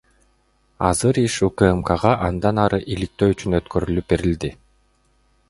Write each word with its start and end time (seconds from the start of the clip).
Азыр 0.87 1.15
иш 1.25 1.35
УКМКга 1.47 2.13
андан 2.29 2.61
аркы 2.65 2.81
иликтөө 2.95 3.31
үчүн 3.35 3.59
өткөрүлүп 3.61 4.11
берилди. 4.15 4.53